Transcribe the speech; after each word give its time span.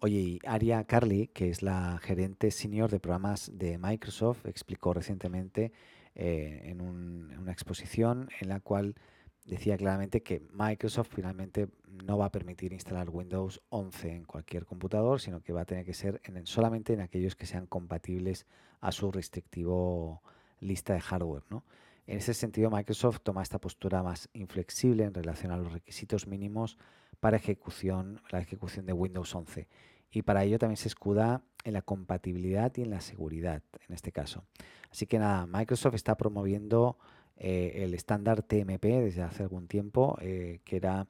Oye, 0.00 0.40
Aria 0.46 0.82
Carly, 0.84 1.28
que 1.28 1.48
es 1.48 1.62
la 1.62 1.98
gerente 2.02 2.50
senior 2.50 2.90
de 2.90 2.98
programas 2.98 3.50
de 3.54 3.78
Microsoft, 3.78 4.46
explicó 4.46 4.92
recientemente 4.92 5.70
eh, 6.16 6.62
en 6.64 6.80
una 6.80 7.52
exposición 7.52 8.28
en 8.40 8.48
la 8.48 8.58
cual 8.58 8.96
decía 9.44 9.76
claramente 9.76 10.22
que 10.22 10.42
Microsoft 10.52 11.10
finalmente 11.14 11.68
no 12.04 12.18
va 12.18 12.26
a 12.26 12.32
permitir 12.32 12.72
instalar 12.72 13.10
Windows 13.10 13.62
11 13.68 14.10
en 14.16 14.24
cualquier 14.24 14.66
computador, 14.66 15.20
sino 15.20 15.40
que 15.40 15.52
va 15.52 15.62
a 15.62 15.66
tener 15.66 15.84
que 15.84 15.94
ser 15.94 16.20
en- 16.24 16.46
solamente 16.46 16.92
en 16.94 17.00
aquellos 17.00 17.36
que 17.36 17.46
sean 17.46 17.66
compatibles 17.66 18.46
a 18.80 18.90
su 18.90 19.12
restrictivo 19.12 20.20
lista 20.58 20.94
de 20.94 21.00
hardware, 21.00 21.44
¿no? 21.48 21.64
En 22.06 22.18
ese 22.18 22.34
sentido, 22.34 22.70
Microsoft 22.70 23.20
toma 23.22 23.42
esta 23.42 23.60
postura 23.60 24.02
más 24.02 24.28
inflexible 24.32 25.04
en 25.04 25.14
relación 25.14 25.52
a 25.52 25.56
los 25.56 25.72
requisitos 25.72 26.26
mínimos 26.26 26.76
para 27.20 27.36
ejecución, 27.36 28.20
la 28.30 28.40
ejecución 28.40 28.86
de 28.86 28.92
Windows 28.92 29.34
11. 29.34 29.68
Y 30.10 30.22
para 30.22 30.44
ello 30.44 30.58
también 30.58 30.76
se 30.76 30.88
escuda 30.88 31.42
en 31.64 31.74
la 31.74 31.82
compatibilidad 31.82 32.72
y 32.76 32.82
en 32.82 32.90
la 32.90 33.00
seguridad, 33.00 33.62
en 33.88 33.94
este 33.94 34.12
caso. 34.12 34.44
Así 34.90 35.06
que 35.06 35.18
nada, 35.18 35.46
Microsoft 35.46 35.94
está 35.94 36.16
promoviendo 36.16 36.98
eh, 37.36 37.84
el 37.84 37.94
estándar 37.94 38.42
TMP 38.42 38.84
desde 38.84 39.22
hace 39.22 39.42
algún 39.42 39.68
tiempo, 39.68 40.18
eh, 40.20 40.60
que 40.64 40.76
era 40.76 41.06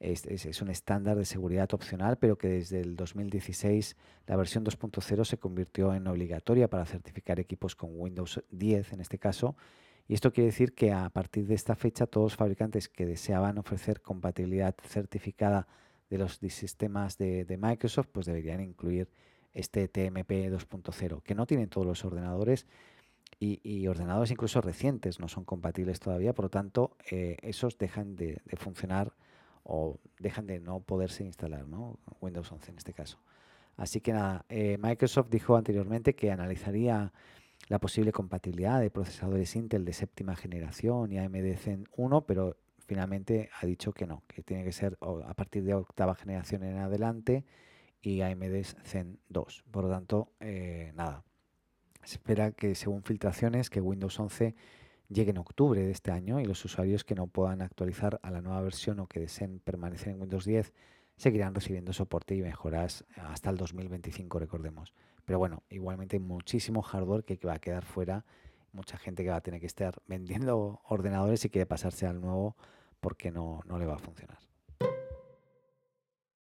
es, 0.00 0.62
un 0.62 0.70
estándar 0.70 1.16
de 1.16 1.26
seguridad 1.26 1.72
opcional, 1.74 2.16
pero 2.16 2.38
que 2.38 2.48
desde 2.48 2.80
el 2.80 2.96
2016 2.96 3.96
la 4.26 4.36
versión 4.36 4.64
2.0 4.64 5.24
se 5.24 5.36
convirtió 5.36 5.94
en 5.94 6.06
obligatoria 6.06 6.68
para 6.68 6.86
certificar 6.86 7.38
equipos 7.38 7.76
con 7.76 7.90
Windows 7.92 8.42
10 8.50 8.94
en 8.94 9.00
este 9.00 9.18
caso. 9.18 9.56
Y 10.10 10.14
esto 10.14 10.32
quiere 10.32 10.46
decir 10.46 10.74
que 10.74 10.90
a 10.90 11.08
partir 11.08 11.46
de 11.46 11.54
esta 11.54 11.76
fecha 11.76 12.04
todos 12.04 12.32
los 12.32 12.36
fabricantes 12.36 12.88
que 12.88 13.06
deseaban 13.06 13.58
ofrecer 13.58 14.02
compatibilidad 14.02 14.74
certificada 14.82 15.68
de 16.08 16.18
los 16.18 16.40
sistemas 16.48 17.16
de, 17.16 17.56
Microsoft, 17.56 18.08
pues 18.10 18.26
deberían 18.26 18.60
incluir 18.60 19.08
este 19.52 19.86
TMP 19.86 20.50
2.0, 20.50 21.22
que 21.22 21.36
no 21.36 21.46
tienen 21.46 21.68
todos 21.68 21.86
los 21.86 22.04
ordenadores 22.04 22.66
y, 23.38 23.86
ordenadores 23.86 24.32
incluso 24.32 24.60
recientes 24.60 25.20
no 25.20 25.28
son 25.28 25.44
compatibles 25.44 26.00
todavía, 26.00 26.32
por 26.32 26.46
lo 26.46 26.50
tanto, 26.50 26.96
eh, 27.08 27.36
esos 27.42 27.78
dejan 27.78 28.16
de, 28.16 28.40
de 28.44 28.56
funcionar 28.56 29.12
o 29.62 30.00
dejan 30.18 30.48
de 30.48 30.58
no 30.58 30.80
poderse 30.80 31.22
instalar, 31.22 31.68
¿no? 31.68 32.00
Windows 32.20 32.50
11 32.50 32.72
en 32.72 32.78
este 32.78 32.92
caso. 32.92 33.20
Así 33.76 34.00
que 34.00 34.12
nada, 34.12 34.44
eh, 34.48 34.76
Microsoft 34.82 35.30
dijo 35.30 35.56
anteriormente 35.56 36.16
que 36.16 36.32
analizaría 36.32 37.12
la 37.70 37.78
posible 37.78 38.10
compatibilidad 38.10 38.80
de 38.80 38.90
procesadores 38.90 39.54
Intel 39.54 39.84
de 39.84 39.92
séptima 39.92 40.34
generación 40.34 41.12
y 41.12 41.18
AMD 41.18 41.56
Zen 41.56 41.88
1, 41.96 42.26
pero 42.26 42.56
finalmente 42.84 43.48
ha 43.60 43.64
dicho 43.64 43.92
que 43.92 44.08
no, 44.08 44.24
que 44.26 44.42
tiene 44.42 44.64
que 44.64 44.72
ser 44.72 44.98
a 45.00 45.34
partir 45.34 45.62
de 45.62 45.74
octava 45.74 46.16
generación 46.16 46.64
en 46.64 46.78
adelante 46.78 47.44
y 48.02 48.22
AMD 48.22 48.64
Zen 48.82 49.20
2. 49.28 49.64
Por 49.70 49.84
lo 49.84 49.90
tanto, 49.90 50.32
eh, 50.40 50.90
nada, 50.96 51.22
se 52.02 52.16
espera 52.16 52.50
que, 52.50 52.74
según 52.74 53.04
filtraciones, 53.04 53.70
que 53.70 53.80
Windows 53.80 54.18
11 54.18 54.56
llegue 55.08 55.30
en 55.30 55.38
octubre 55.38 55.80
de 55.80 55.92
este 55.92 56.10
año 56.10 56.40
y 56.40 56.46
los 56.46 56.64
usuarios 56.64 57.04
que 57.04 57.14
no 57.14 57.28
puedan 57.28 57.62
actualizar 57.62 58.18
a 58.24 58.32
la 58.32 58.40
nueva 58.40 58.62
versión 58.62 58.98
o 58.98 59.06
que 59.06 59.20
deseen 59.20 59.60
permanecer 59.60 60.08
en 60.08 60.20
Windows 60.20 60.44
10 60.44 60.72
seguirán 61.20 61.54
recibiendo 61.54 61.92
soporte 61.92 62.34
y 62.34 62.40
mejoras 62.40 63.04
hasta 63.14 63.50
el 63.50 63.58
2025, 63.58 64.38
recordemos. 64.38 64.94
Pero 65.26 65.38
bueno, 65.38 65.64
igualmente 65.68 66.18
muchísimo 66.18 66.80
hardware 66.80 67.24
que 67.24 67.38
va 67.46 67.54
a 67.54 67.58
quedar 67.58 67.84
fuera, 67.84 68.24
mucha 68.72 68.96
gente 68.96 69.22
que 69.22 69.28
va 69.28 69.36
a 69.36 69.42
tener 69.42 69.60
que 69.60 69.66
estar 69.66 70.00
vendiendo 70.06 70.80
ordenadores 70.88 71.44
y 71.44 71.50
quiere 71.50 71.66
pasarse 71.66 72.06
al 72.06 72.22
nuevo 72.22 72.56
porque 73.00 73.30
no, 73.30 73.60
no 73.66 73.78
le 73.78 73.84
va 73.84 73.96
a 73.96 73.98
funcionar. 73.98 74.38